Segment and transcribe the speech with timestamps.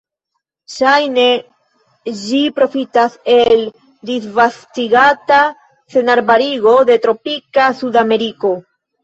[0.75, 1.25] Ŝajne
[2.21, 3.61] ĝi profitas el
[4.11, 5.39] disvastigata
[5.97, 8.55] senarbarigo de tropika Sudameriko.